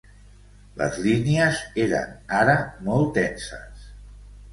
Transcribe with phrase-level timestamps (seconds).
[0.77, 2.55] Les línies eren ara
[2.87, 3.85] molt tenses.